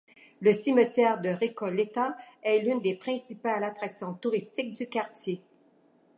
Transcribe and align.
Le 0.39 0.51
cimetière 0.51 1.21
de 1.21 1.29
Recoleta 1.29 2.17
est 2.41 2.63
l'une 2.63 2.81
des 2.81 2.95
principales 2.95 3.63
attractions 3.63 4.15
touristiques 4.15 4.73
du 4.73 4.87
quartier. 4.89 5.43